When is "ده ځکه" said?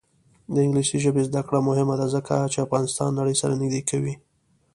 2.01-2.33